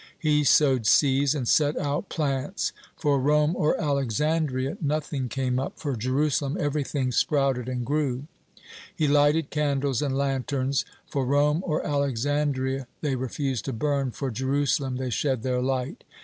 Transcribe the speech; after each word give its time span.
He 0.17 0.43
sowed 0.43 0.87
seeds 0.87 1.35
and 1.35 1.47
set 1.47 1.77
out 1.77 2.09
planets; 2.09 2.73
for 2.97 3.19
Rome 3.19 3.55
or 3.55 3.79
Alexandria 3.79 4.79
nothing 4.81 5.29
came 5.29 5.59
up; 5.59 5.77
for 5.79 5.95
Jerusalem 5.95 6.57
everything 6.59 7.11
sprouted 7.11 7.69
and 7.69 7.85
grew. 7.85 8.23
He 8.95 9.07
lighted 9.07 9.51
candles 9.51 10.01
and 10.01 10.17
lanterns; 10.17 10.85
for 11.05 11.23
Rome 11.23 11.61
or 11.63 11.85
Alexandria 11.85 12.87
they 13.01 13.15
refused 13.15 13.65
to 13.65 13.73
burn, 13.73 14.09
for 14.09 14.31
Jerusalem 14.31 14.95
they 14.95 15.11
shed 15.11 15.43
their 15.43 15.61
light. 15.61 16.03